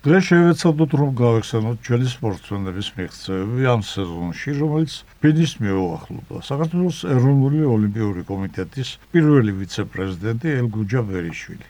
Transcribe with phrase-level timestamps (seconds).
[0.00, 6.40] დღეს შევეცადოთ რომ გავეხსენოთ ჩვენი სპორტსმენების მიღწევები ამ სეზონში, რომელიც ფინის მიუახლოვდა.
[6.50, 11.66] საქართველოს ეროვნული ოლიმპიური კომიტეტის პირველი ვიცე-პრეზიდენტი ელგუჯა ბერიშვილი.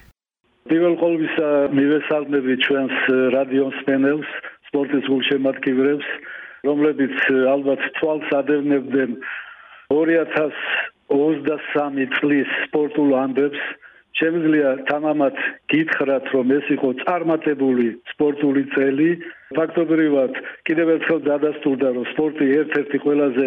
[0.71, 2.97] პირველ ყოვლისა მივესალმები ჩვენს
[3.35, 4.31] რადიოს პენელს,
[4.71, 6.07] სპორტის გულშემატკივრებს,
[6.71, 7.15] რომლებიც
[7.55, 9.11] ალბათ თვალს ადევნებდნენ
[9.91, 13.63] 2023 წლის სპორტულ ამბებს
[14.21, 15.35] შემიძლია თამამად
[15.73, 19.11] გითხრათ რომ ეს იყო წარმატებული სპორტული წელი.
[19.59, 20.33] ფაქტობრივად
[20.69, 23.47] კიდევ ერთხელ დადასტურდა რომ სპორტი ერთ-ერთი ყველაზე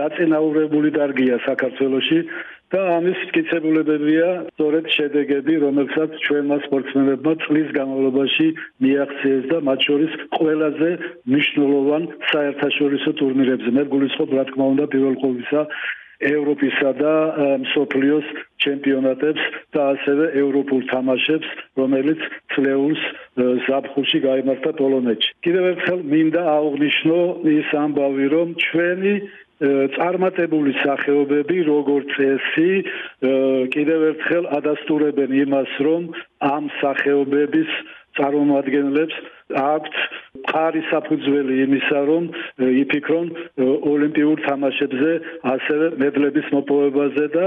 [0.00, 2.18] დაწინაურებული დარგია საქართველოში
[2.74, 8.46] და ამის მტკიცებულებებია სწორედ შედეგები რომელსაც ჩვენმა სპორტსმენებმა წლის განმავლობაში
[8.86, 10.90] მიაღწიეს და მათ შორის ყველაზე
[11.30, 13.68] მნიშვნელოვან საერთაშორისო ტურნირებზე.
[13.78, 15.60] მე გულისხმობ რა თქმა უნდა პირველ ყოვლისა
[16.34, 17.12] ევროპისა და
[17.74, 18.26] სოფლიოს
[18.64, 19.42] ჩემპიონატებს
[19.74, 22.20] და ასევე ევროპულ თამაშებს, რომელიც
[22.54, 23.02] წლეულს
[23.68, 25.30] ზაფხულში გამართა პოლონეთში.
[25.44, 27.18] კიდევ ერთხელ მინდა აღვნიშნო
[27.58, 29.14] ის ამბავი, რომ ჩვენი
[29.94, 32.70] წარმატებული სახეობები როგორც ესი
[33.74, 36.02] კიდევ ერთხელ ადასტურებენ იმას, რომ
[36.42, 37.70] ამ სახეობების
[38.18, 39.16] წარმომადგენლებს
[39.52, 39.96] აქვთ
[40.48, 42.24] ყარი საფუძველი იმისა, რომ
[42.64, 43.26] იფიქრონ
[43.92, 45.10] ოლიმპიურ თამაშებზე,
[45.52, 47.46] ასევე მედლების მოპოვებაზე და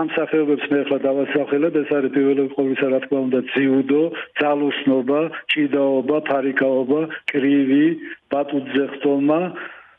[0.00, 4.02] ამ სახეობებს მე ახლა დავასახელებ, ეს არის პირველი ყოვლისა რა თქმა უნდა ძიუდო,
[4.40, 5.20] ძალოსნობა,
[5.52, 7.86] ჭიდაობა, ფარიკაობა, კრივი,
[8.32, 9.40] ბატუძე ხტომა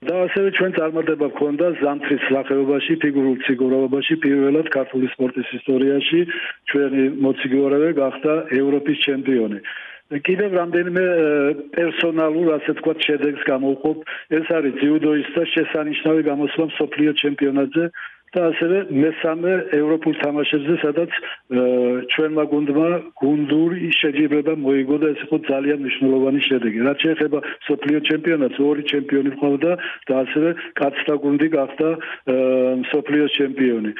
[0.06, 6.20] და ასევე ჩვენ წარმატება გქონდა ზამთრის სახეობაში, ფიგურულ ციგურობაში, პირველად ქართული სპორტის ისტორიაში
[6.70, 9.60] ჩვენი მოციგურები გახდა ევროპის ჩემპიონი.
[10.06, 11.04] კიდევ რამდენიმე
[11.74, 13.98] პერსონალურ ასე თქვა შედეგს გამოვხობ
[14.38, 17.86] ეს არის ძიუდოისტთა შესანიშნავი გამოსვლა სოფლიო ჩემპიონატზე
[18.36, 21.12] და ასევე მესამე ევროპულ თამაშებზე სადაც
[22.14, 22.90] ჩვენმა გუნდმა
[23.22, 26.80] გუნდური შეჯიბრება მოიგო და ეს იყო ძალიან მნიშვნელოვანი შედეგი.
[26.90, 27.40] რაც შეეხება
[27.70, 29.72] სოფლიო ჩემპიონატს ორი ჩემპიონი ყავდა
[30.10, 30.50] და ასევე
[30.82, 31.90] კაცთა გუნდი გახდა
[32.92, 33.92] სოფლიო ჩემპიონი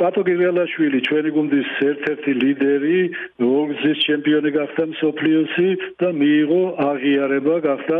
[0.00, 3.00] ტატო გირიალაშვილი ჩვენი გუნდის ერთ-ერთი ლიდერი,
[3.44, 5.68] ორგზის ჩემპიონი გახდა სოფლიოსი
[6.00, 7.98] და მიიღო აღიარება გახდა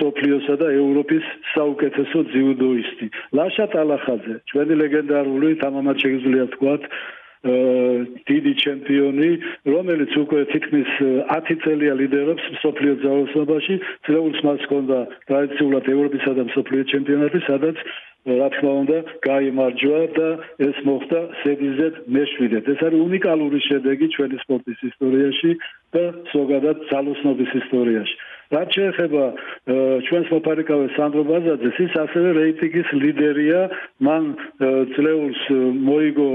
[0.00, 1.24] სოფლიოსა და ევროპის
[1.54, 3.06] საუკეთესო ძიუდოისტი.
[3.36, 6.82] ლაშა ტალახაძე, ჩვენი ლეგენდარული თამამად შეგვიძლია თქვათ
[8.28, 9.30] დიდი ჩემპიონი,
[9.64, 10.90] რომელიც უკვე თითქმის
[11.30, 13.74] 10 წელია ლიდერობს სოფლიო ძალოსნობაში,
[14.04, 14.98] წლეულს მას ჰქონდა
[15.30, 17.76] ტრადიციულად ევროპისა და სოფლიო ჩემპიონატი, სადაც
[18.28, 20.28] რა თქმა უნდა, გაიმარჯვა და
[20.68, 22.64] ეს მოხდა სედიზეთ მეშვიდეთ.
[22.72, 25.50] ეს არის უნიკალური შედეგი ჩვენი სპორტის ისტორიაში
[25.94, 26.04] და
[26.34, 28.16] ზოგადად ძალოსნობის ისტორიაში.
[28.50, 29.24] რაც შეეხება
[30.06, 33.60] ჩვენს მოფარიკავეს სანდრო ბაზაძეს, ის ასევე რეიტინგის ლიდერია.
[34.02, 34.24] მან
[34.94, 35.42] წლეულს
[35.86, 36.30] მოიგო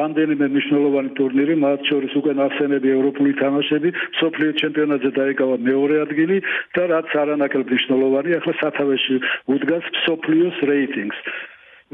[0.00, 6.36] რამდენიმე მნიშვნელოვანი ტურნირი, მათ შორის უკვე ნახსენები ევროპული თამაშები, სოფლიო ჩემპიონატზე დაიკავა მეორე ადგილი
[6.74, 9.16] და რაც არანაკლებ მნიშვნელოვანი, ახლა სათავეში
[9.54, 11.13] უდგას სოფლიოს რეიტინგს.
[11.14, 11.42] ლიგს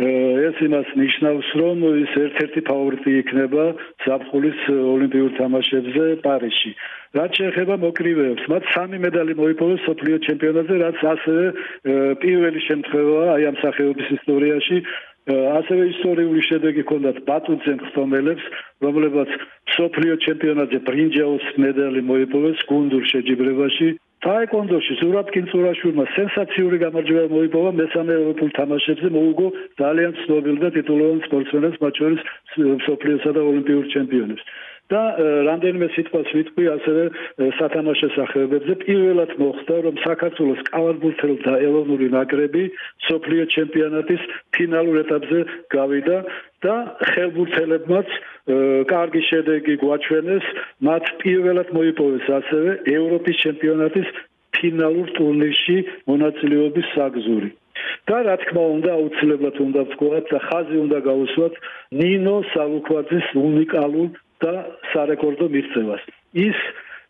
[0.00, 3.64] ეს იმას ნიშნავს, რომ ის ერთ-ერთი ფავორიტი იქნება
[4.06, 6.72] ზაფხულის ოლიმპიურ თამაშებზე პარიზში.
[7.19, 11.44] რაც შეეხება მოკრივეებს, მათ სამი მედალი მოიპოვეს მსოფლიო ჩემპიონატზე, რაც ასევე
[12.22, 14.76] პირველი შემთხვევაა აი ამ სახეობის ისტორიაში.
[15.31, 18.44] ასევე ისტორიული შედეგი ჰქონდათ ბატუძემ ხსომელებს,
[18.81, 19.31] რომლებაც
[19.69, 23.88] მსოფლიო ჩემპიონატზე ბრინჯაოს მედალი მოიპოვეს გუნდურ შეჯიბრებაში
[24.25, 29.47] ტაეკვონდოში ზურაბკინ წურაშვილმა სენსაციური გამარჯვება მოიპოვა მესამე ევროპულ თამაშებზე მოუგო
[29.81, 32.26] ძალიან ცნობილ და ტიტულოვან სპორტსმენებს მათ შორის
[32.88, 34.44] სოფლიოსა და ოლიმპიურ ჩემპიონებს
[34.90, 35.02] და
[35.46, 37.04] რამდენიმე სიტყვას ვიტყვი ასევე
[37.58, 38.72] სათამაშო სახეობებზე.
[38.84, 42.64] პირველად მოხდა რომ საქართველოს კალათბურთელთა ეროვნული ნაკრები
[43.08, 44.22] სოფლიო ჩემპიონატის
[44.56, 45.40] ფინალურ ეტაპზე
[45.76, 46.18] გავიდა
[46.64, 46.74] და
[47.10, 48.08] ხელბურთელებმაც
[48.92, 50.44] კარგი შედეგი გვაჩვენეს.
[50.88, 54.08] მათ პირველად მოიპოვეს ასევე ევროპის ჩემპიონატის
[54.58, 55.78] ფინალურ ტურნირში
[56.10, 57.50] მონაწილეობის საგზური.
[58.08, 61.54] და რა თქმა უნდა აუცილებლად უნდა ვთქვათ და ხაზი უნდა გაუსვათ
[62.00, 64.10] ნინო სალუქვაძის უნიკალურ
[64.44, 64.54] და
[64.92, 66.02] სარეკორდო მიღწევას.
[66.46, 66.58] ის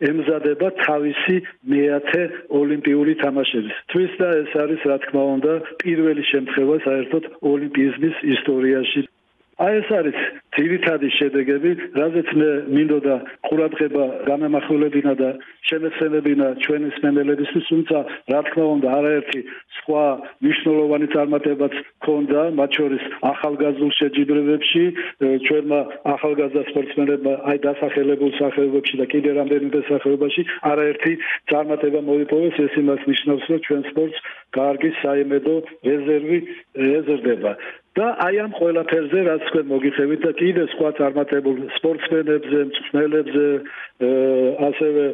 [0.00, 1.36] ემზადება თავისი
[1.70, 2.22] მეათე
[2.56, 3.76] ოლიმპიური თამაშების.
[3.92, 9.02] თვის და ეს არის რა თქმა უნდა პირველი შემთხვევა საერთოდ ოლიმპიზმის ისტორიაში.
[9.60, 10.18] აი ეს არის
[10.56, 13.16] ძირითადი შედეგები, რაზეც მე მინდოდა
[13.46, 15.30] ყურადღება გამემახვილებინა და
[15.70, 17.98] შემეცნებინა ჩვენი სმენელებისთვის, თუმცა
[18.32, 19.40] რა თქმა უნდა, არაერთი
[19.78, 20.04] სხვა
[20.42, 21.74] მნიშვნელოვანი წარმატებაც
[22.06, 23.02] ქონდა, მათ შორის
[23.32, 24.84] ახალგაზრდულ შეჯიბრებებში,
[25.46, 25.80] ჩვენმა
[26.14, 30.42] ახალგაზრდა სპორტსმენებმა აი დასახელებულ სახეობებში და კიდევ რამდენიმე სახეობაში
[30.72, 31.12] არაერთი
[31.50, 34.18] წარმატება მოიპოვეს, ეს იმას ნიშნავს, რომ ჩვენ სპორტს
[34.58, 35.54] კარგი საიმედო
[35.86, 36.38] რეზერვი
[36.98, 37.54] ეზრდება.
[37.98, 43.44] და აი ამ ყველაფერზე რაც თქვენ მოგიხევით და კი კიდე სხვა წარმატებულ სპორტსმენებზე, მწვრთნელებზე,
[44.66, 45.04] ასევე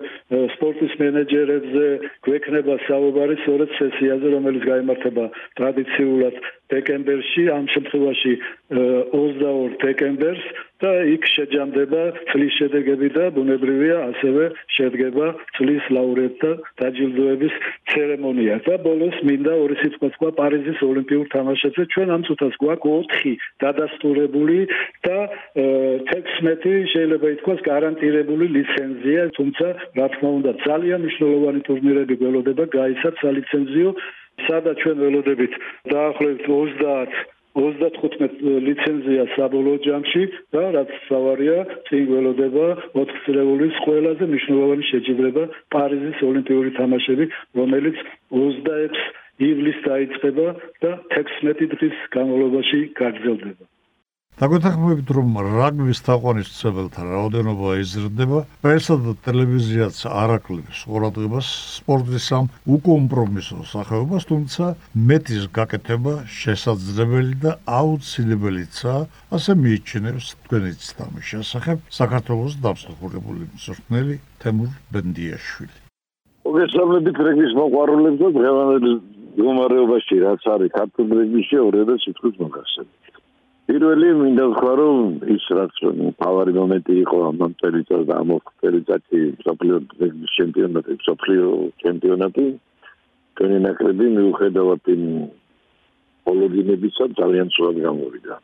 [0.54, 1.84] სპორტის მენეჯერებზე
[2.24, 5.26] გვექნება საუბარი სწორედ სესიაზე, რომელიც გამართება
[5.60, 6.40] ტრადიციულად
[6.72, 8.32] დეკემბერში, ამ შემთხვევაში
[8.70, 10.46] 22 დეკემბერს
[10.82, 15.26] და იქ შეჯამდება წლის შედეგები და ბუნებრივია ასევე შედგება
[15.56, 16.50] წლის ლაურეატთა
[16.82, 17.54] დაჯილდოების
[17.92, 18.54] ცერემონია.
[18.66, 21.82] და ბოლოს მინდა ორი სიტყვა თქვა პარიზის ოლიმპიურ თამაშებზე.
[21.94, 24.58] ჩვენ ამ წუთას გვაქვს 4 დადასტურებული
[25.06, 25.18] და
[26.12, 29.66] 16 შეიძლება ითქვას გარანტირებული ლიცენზია თუმცა
[29.96, 33.90] რა თქმა უნდა ძალიან მნიშვნელოვანი ტურნირები გველოდება გაიცა სალიცენზიო
[34.44, 35.54] სადაც ჩვენ ველოდებით
[35.92, 37.16] დაახლოებით 30
[37.56, 40.24] 35 ლიცენზია საბოლოო ჯამში
[40.56, 42.66] და რაც სავარია წინ გველოდება
[42.96, 45.44] 4 წლეულის ყველაზე მნიშვნელოვანი შეჯიბრება
[45.76, 47.28] პარიზის ოლიმპიური თამაშები
[47.60, 48.02] რომელიც
[48.40, 49.00] 26
[49.48, 50.46] ივლისს დაიწყება
[50.84, 53.75] და 16 დღის განმავლობაში გაგრძელდება
[54.36, 64.64] დაგვეთანხმებით რომ რაგბის თაყვანისმცემელთა რაოდენობა იზრდება, ესადა ტელევიზიაც არაკლებს ყურადღებას სპორტის ამ უკომპრომისო სახეობას, თუმცა
[65.08, 69.00] მეტის გაკეთება შესაძლებელი და აუცილებელიცაა,
[69.40, 75.76] ასე მიიჩნევს თქვენიც თამაშის შესახებ საქართველოს დამსახურებული მსურთნელი თემურ ბენდიაშვილი.
[76.44, 83.16] მოგესალმებით რეგის მოყვარულებს და დღევანდელ მდგომარეობაში რაც არის ქართულ რეგისში ორედა სიტყვის მოგასწრებით.
[83.66, 84.98] პირველი მინდა ვთქვა რომ
[85.34, 85.78] ის რაც
[86.22, 88.30] პავარი მომენტი იყო ამ წელიწადს და ამ
[88.62, 89.76] წელიწადში სოფლიო
[90.36, 91.46] ჩემპიონატი სოფლიო
[91.82, 92.46] ჩემპიონატი
[93.36, 95.02] თქვენი ნაკრები მიუხედავად იმ
[96.26, 98.34] პოლოდინებისა ძალიან სწორად გამოვიდა.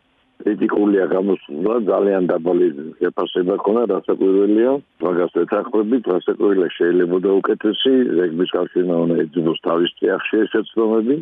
[0.42, 2.68] კრიტიკულია გამოსულა ძალიან დაბალი
[2.98, 4.72] შეფასება ქონა რასაკვირველია
[5.06, 11.16] მაგას ვეთანხმებით რასაკვირველია შეიძლება უკეთესი რეგბის კავშირმა უნდა ეძინოს თავის წიაღში შეცდომები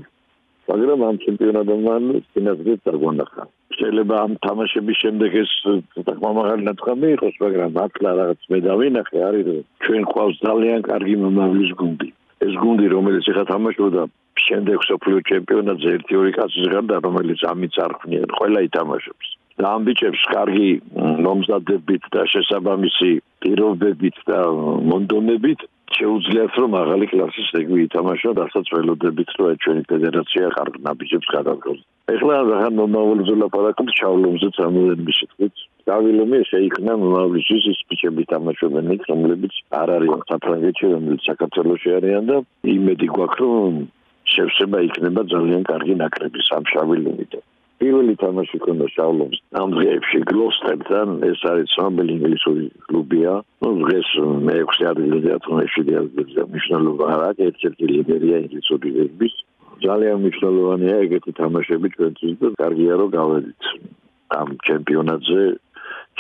[0.71, 3.45] მაგრამ ამ ჩემპიონატთან ფინალზე დაგვანახა
[3.81, 5.51] შეიძლება ამ თამაშების შემდეგ ეს
[6.09, 11.73] თქმამაღალი ნათქვამი იყოს, მაგრამ აკლა რაღაც მე დავინახე არის რომ ჩვენ ყავს ძალიან კარგი მომავლის
[11.81, 12.09] გუნდი.
[12.47, 14.03] ეს გუნდი რომელიც ახლა თამაშობდა
[14.47, 19.29] შემდეგ სოფლიო ჩემპიონატზე ერთი ორი კაცის გარდა რომელიც ამიც არ ხვნიან, ყველა ითამაშებს.
[19.61, 20.69] და ამ ბიჭებს კარგი
[21.25, 23.11] მომზადებით და შესაბამისი
[23.45, 24.39] პირობებით და
[24.91, 25.61] მონდომებით
[26.01, 31.81] შეუძლიათ რომ აღალი კლასის რეგბი ითამაშონ, რასაც ველოდებით რომ ჩვენი ფედერაცია კარგ ნაბიჯებს გადადგოს.
[32.15, 35.55] ეხლა რაღაც მომავალზე ლაპარაკობთ ჩავლომზე სამუდამო შეტყვით.
[35.91, 42.37] დავილომი შეიქმნა მომავლის ის ბიჭები თამაშობენ იქ, რომლებიც არ არიან საფრანგეთში, რომლებიც საქართველოში არიან და
[42.77, 43.75] იმედი გვაქვს რომ
[44.35, 47.33] შევსება იქნება ძალიან კარგი ნაკრები სამშავილიმით.
[47.81, 53.33] პირველი თამაში ქონდა შავლობს ამ დღეებში გლოსტერთან ეს არის ცნობილი ინგლისური კლუბია.
[53.65, 54.09] ну დღეს
[54.49, 57.45] მე-6 ადგილზე ათონიში ადგილზე მნიშვნელობა არ აქვს.
[57.49, 59.35] ერთ-ერთი ლიდერია ინგლისური რეგბის
[59.87, 63.63] ძალიან მნიშვნელოვანია ეგეთი თამაშები ჩვენთვის და კარგია რომ გავედით
[64.41, 65.41] ამ ჩემპიონატზე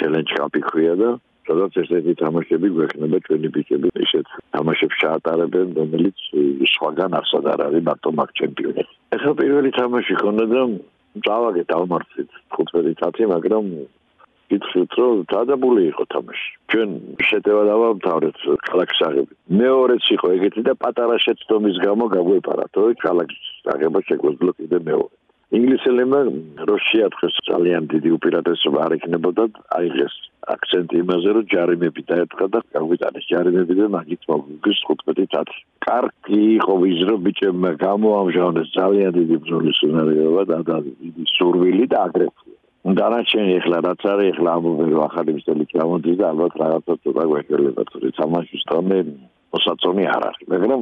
[0.01, 1.11] challenge cup-ი ქვია და
[1.45, 3.89] სადაც ესეთი თამაშები გვექნება ჩვენი ბიჭები.
[4.07, 6.17] ისეთ თამაშებს ჩაატარებენ რომელიც
[6.73, 10.63] სხვაგან არსად არ არის მარტო მაგ ჩემპიონატი ეხლა პირველი თამაში ქონდა და
[11.27, 13.65] წავაგე დავმარცხეთ 15-ი, მაგრამ
[14.51, 16.49] გითხოთ რომ დადაბული იყო თამაში.
[16.71, 16.91] ჩვენ
[17.29, 19.37] შეტევა დავამთავრეთ ქალაქის აღებით.
[19.61, 25.15] მეორეც იყო ეგეთი და პატარა შეცდომის გამო გაგვეპარათ, ой, ქალაქის აღება შეგვეძლო კიდე მეორე.
[25.51, 26.21] ინგლისელებმა
[26.71, 29.45] რუსიათქოს ძალიან დიდი უპირატესობა არ იქნებოდა
[29.79, 30.15] აიღეს
[30.55, 35.51] აქცენტი იმაზე რომ ჯარიმები დაეთქა და გაგვიტანეს ჯარიმები და მაგით მოგვიგეს 15-ით.
[35.87, 42.57] კარგი იყო ვიზრო ბიჭებმა გამოამჟღავნეს ძალიან დიდი ბრძოლის უნარიობა და დიდი სურვილი და აგრესია.
[42.81, 47.89] დანარჩენი ახლა რაც არის ახლა ამბობენ რომ ახალი მისტელი ჩამოდის და ალბათ რაღაცა ცოტა გვექელებათ
[47.93, 48.97] თორე თამაშის თამე
[49.53, 50.81] მოსაწონი არ არის მაგრამ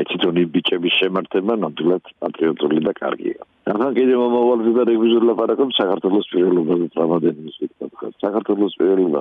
[0.00, 3.40] ეციტონი ბიჭების შემართება ნამდვილად პატრიოტული და კარგია.
[3.72, 7.92] ახლა კიდე მომავალზე და რეგულარულად ლაპარაკობ საქართველოს პირველობაზე თამადენის ვიქცოთ.
[8.24, 9.20] საქართველოს პირველობა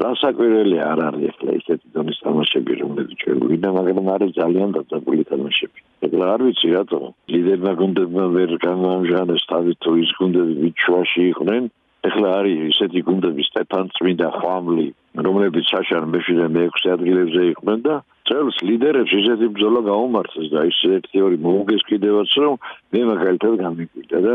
[0.00, 5.78] რასაკვირველი არ არის ახლა ისეთი დონის თამაშები რომლებიც ჩვენ გვინდა, მაგრამ არის ძალიან დაწებული თამაშები.
[6.06, 7.00] ახლა არ ვიცი რატო
[7.32, 11.62] ლიდერმა გუნდებმა ვერ გამოამჟღავნეს თავის თუ ის გუნდები ვიჩვაში იყვნენ.
[12.08, 14.88] ახლა არის ისეთი გუნდები სტეფან წმინდა ხვამლი,
[15.26, 17.94] რომლებიც საშარ მეშვიდე მეექვსე ადგილებზე იყვნენ და
[18.30, 22.58] წელს ლიდერებს ისეთი ბრძოლა გაუმართეს და ის ერთი ორი მოუგეს კიდევაც რომ
[22.94, 24.34] მე მაგალითად გამიკვირდა და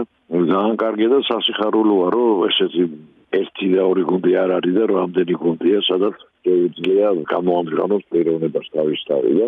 [0.51, 2.83] ძალიან კარგი და სასიხარულოა რომ ესეთი
[3.39, 9.33] ერთი და ორი გუნდი არ არის და რამდენი გუნდია სადაც შეიძლება გამოამზრანოს პიროვნებას თავის თავი
[9.39, 9.47] და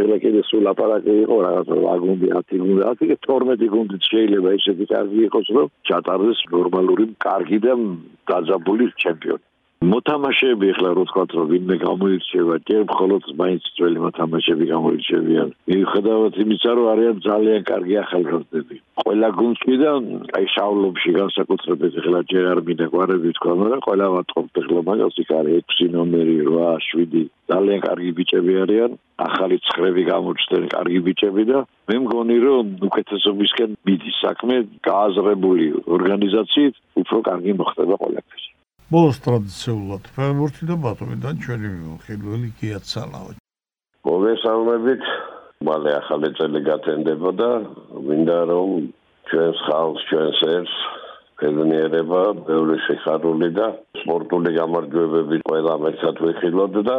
[0.00, 5.20] ეხლა კიდე სულ აპარატი იყო რაღაც ვაგონი 10 გუნდი 10 12 გუნდი შეიძლება ისეთი კარგი
[5.26, 7.72] იყოს რომ ჩატარდეს ნორმალური კარგი და
[8.30, 9.44] დაძაბული ჩემპიონი
[9.80, 15.48] მოთამაშეები ახლა რო თქვა რომ ვინმე გამოირჩევა, ჯერ მხოლოდ მაინც ძველი მოთამაშეები გამოირჩევიან.
[15.70, 18.76] მიუხედავად იმისა, რომ არიან ძალიან კარგი ახალგაზრდები.
[19.00, 19.92] ყველა გუნდში და
[20.36, 25.64] აი შავლობში განსაკუთრებით ახლა ჯერ არ მინეგვარები თქვა, მაგრამ ყველა ვატყობთ ახლა მაგას იქ არის
[25.80, 28.90] 6 ნომერი, 8, 7 ძალიან კარგი ბიჭები არიან.
[29.20, 31.58] ახალი ცხრები გამოჩნდნენ კარგი ბიჭები და
[31.88, 34.56] მე მგონი რომ უკეთესობისკენ მიდის საქმე
[34.88, 38.49] გააზრებული ორგანიზაციით უფრო კარგი მოხდება ყველაფერი.
[38.90, 41.68] ბოლოს ტრადიციულად ფეხბურთი და ბატონიდან ჩვენი
[42.04, 43.36] ხილველი გიაცალავთ.
[44.08, 45.04] მოგესალმებით.
[45.68, 47.50] მალე ახალი წელი გათენდებოდა.
[48.08, 48.70] მინდა რომ
[49.30, 50.74] ჩვენს ხალხს, ჩვენს ერს
[51.38, 53.66] ფედნიერება, ბევრი სიხარული და
[54.02, 56.98] სპორტული გამარჯვებები ყველა მეცად ვიხილოთ და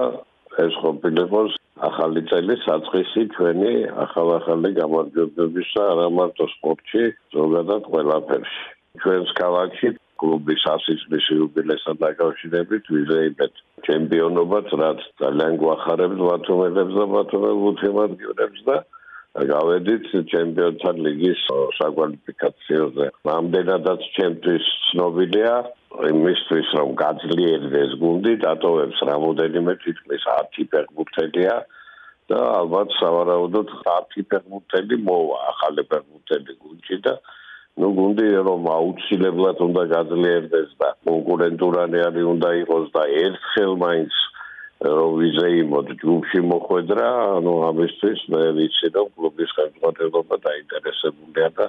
[0.63, 1.51] ეს ყოფილიყოს
[1.91, 3.74] ახალი წელი საწყისი ჩვენი
[4.05, 7.03] ახალ-ახალი გამარჯვებების და არა მარტო სპორტში,
[7.36, 8.63] ზოგადად ყველაფერში.
[9.01, 9.88] ჩვენს ქალაქში
[10.22, 18.78] კლუბის ასისტის იუბილესთან დაკავშირებით ვიზეიბეთ ჩემპიონობაც, რაც ძალიან გვახარებს ბათუმელებს და ბათუმელ უთემატიურებს და
[19.32, 21.42] გავედით ჩემპიონთა ლიგის
[21.80, 23.06] საკვალიფიკაციოზე.
[23.32, 25.54] რამდენადაც ჩემთვის ცნობილია
[26.12, 31.56] იმისთვის რომ გაძლიერდეს გუნდი, დატოვებს რამოდენიმე თითქმის 10 ფეხბურთელია
[32.32, 37.13] და ალბათ სავარაუდოდ 10 ფეხბურთელი მოვა ახალი ფეხბურთელი გუნდში და
[37.80, 44.13] ну გუნდი რომ აუცილებლად უნდა გაძლიერდეს და კონკურენტურანი არის უნდა იყოს და ერთხელ მაინც
[44.82, 51.66] რომ ვიზეიმოდ ჯგუფში მოხვედრა ანუ ამისთვის მე ვიცი რომ კლუბის ხელმძღვანელობა დაინტერესებულია და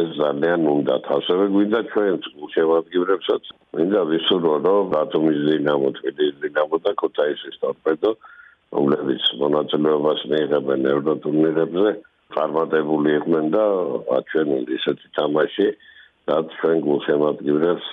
[0.00, 3.42] ეს ძალიან უნდა ასევე გვინდა ჩვენ გულშემატკივრებსაც
[3.76, 8.10] მინდა ვისურვო რომ ბათუმის დინამო თბილისის დინამო და ქუთაისის ტორპედო
[8.74, 11.90] რომლებიც მონაწილეობას მიიღებენ ევროტურნირებზე
[12.34, 13.64] წარმატებული იყვნენ და
[14.18, 15.68] აჩვენეს ესეთი თამაში
[16.28, 17.88] და ჩვენ გულშემატკივრებს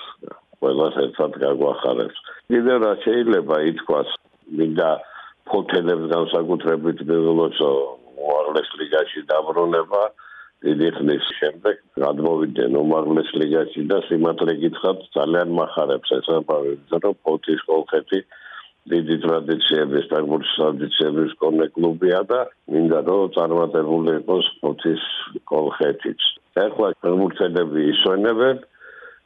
[0.62, 2.18] ყველას ერთად გაგვახარებს.
[2.50, 4.10] კიდევ რა შეიძლება ითქვას,
[4.58, 4.90] მინდა
[5.50, 7.72] ფოთელებს განსაკუთრებით მეგობრებო,
[8.22, 10.02] უაღრეს ლიგაში დაბრუნება
[10.62, 17.64] დიდი ხნის შემდეგ გადმოვიდნენ უმაღლეს ლიგაში და სიმართლე გითხრათ ძალიან מחარებს ეს ამბავი რომ ფოთის
[17.70, 18.20] კოლხეთი
[18.90, 22.40] დიდი ტრადიციების, ფეხბურთის ტრადიციების კონე კლუბია და
[22.74, 25.04] მინდა რომ წარმატებული იყოს ფოთის
[25.46, 26.20] კოლხეთიც.
[26.62, 28.56] ახლა ფეხბურთელები ისვენებენ,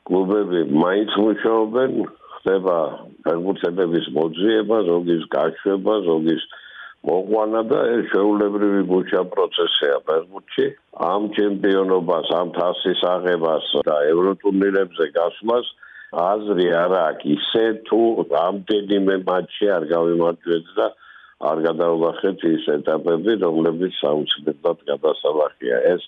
[0.06, 1.90] კლუბები მაინც მუშაობენ,
[2.36, 2.76] ხდება
[3.24, 6.42] ფეხბურთელების მოძიება, ზოგის გაშვება, ზოგის
[7.06, 10.66] მოყვანა და ეს შეულებრივი გუჩა პროცესია ფეხბურთში.
[11.10, 15.66] ამ ჩემპიონობას, ამ თასის აღებას და ევროტურნირებზე გასვლას
[16.16, 18.00] აზრი არ აქვს ისე თუ
[18.32, 20.86] რამდენიმე მატჩი არ გავიმარჯვეთ და
[21.50, 25.76] არ გადავახეთ ის ეტაპები რომლებიც საუცებლად გადასალახია.
[25.92, 26.02] ეს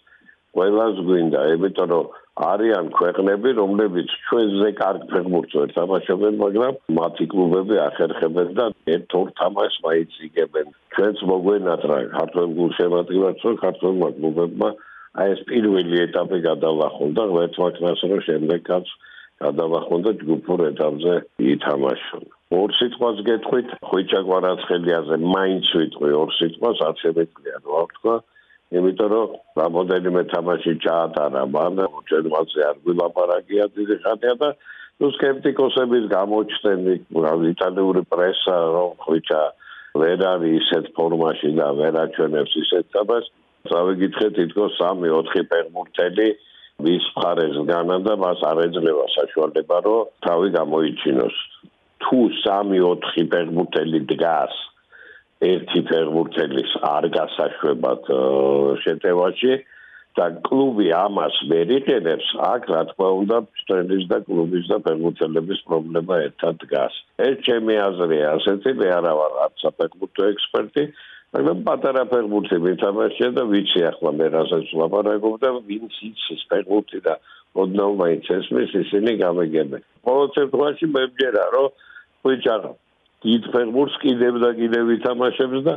[0.57, 1.41] ყველას გვინდა.
[1.55, 2.07] იმიტომ რომ
[2.39, 9.79] არიან ქვეყნები რომლებიც ჩვენზე კარგ ფეხბურთს ვერ თამაშობენ მაგრამ მათი კლუბები ახერხებენ და ერთ-ორ თამაშს
[9.87, 14.69] მაიციგებენ ჩვენც მოგვენათ რა ქართულ გულშემატკივრებს რომ ქართულმა კლუბებმა
[15.19, 18.87] აი ეს პირველი ეტაპი გადავახონ და ერთმანეთს რომ შემდეგაც
[19.43, 21.15] გადავახონ და ჯგუფურ ეტაპზე
[21.53, 22.25] ითამაშონ.
[22.59, 28.17] ორ სიტყვას გეტყვით, ხვიჩა კვარაცხელიაზე მაინც ვიტყვი ორ სიტყვას, არ შემეძლია რა ვთქვა.
[28.79, 29.29] იმიტომ რომ
[29.61, 31.75] რამოდენიმე თამაში ჩაატარა მან,
[32.09, 34.49] ჩვენმაზე არ გვილაპარაკია დიდი ხანია და
[35.01, 36.81] ნუ სკეპტიკოსების გამოჩნდნენ
[37.55, 39.43] იტალიური პრესა, რომ ხვიჩა
[40.01, 43.33] ვერ არის ისეთ ფორმაში და ვერ აჩვენებს ისეთ თამაშს.
[43.69, 46.29] წავიგითხეთ თითქოს 3-4 ფეხბურთელი
[46.87, 51.39] ვის მხარეს განა და მას არ ეძლევა საშუალება რომ თავი გამოიჩინოს
[52.05, 54.55] თუ 3-4 ფეხბურთელი დგას
[55.49, 58.13] ერთი ფეხბურთელის არ გასაშვებად
[58.85, 59.59] შეტევაში
[60.19, 66.15] და კლუბი ამას ვერ იყენებს, აქ რა თქმა უნდა, სტრენის და კლუბის და ფეხბურთელების პრობლემა
[66.27, 66.95] ერთად დგას.
[67.23, 70.85] ეს ჩემი აზრია, ასეთი მე არა ვარ არც საფეხბურთო ექსპერტი,
[71.37, 77.15] მაგრამ პატარა ფეხბურთი მითამაშია და ვიცი ახლა მე რასაც ლაპარაკობ და ვინც იცის ფეხბურთი და
[77.63, 79.83] ოდნავ მაინც ესმის ისინი გამეგებენ.
[80.09, 81.69] ყოველ შემთხვევაში მე მგერა რომ
[82.25, 82.73] ხუჭარო
[83.25, 85.75] დიდ ფეხბურთს კიდევ და კიდევ ვითამაშებს და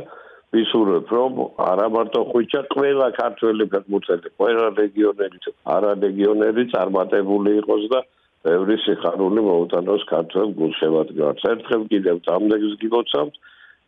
[0.56, 1.32] ვისურვებ რომ
[1.68, 5.38] არა მარტო ხუჭა ყველა ქართველი ფეხბურთელი ყველა რეგიონელი
[5.76, 8.00] არა რეგიონელი წარმატებული იყოს და
[8.46, 11.42] ბევრი სიხარული მოუტანოს ქართველ გულშემატკივრებს.
[11.52, 13.34] ერთხელ კიდევ თამდეგს გიგოცავთ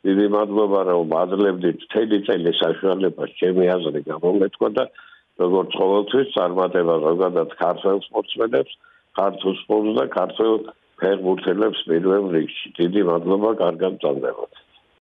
[0.04, 4.84] დიდი მადლობა რომ აძლევდით თელი წელი საშუალებას ჩემი აზრი გამომეთქვა და
[5.42, 8.73] როგორც ყოველთვის წარმატება ზოგადად ქართულ სპორტსმენებს,
[9.18, 10.54] ქართულ სპორტს და ქართულ
[11.00, 12.66] ფეხბურთელებს პირველ რიგში.
[12.78, 14.63] დიდი მადლობა, კარგად წამდებათ.